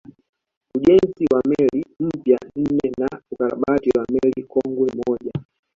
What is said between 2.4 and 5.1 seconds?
nne na ukarabati wa meli kongwe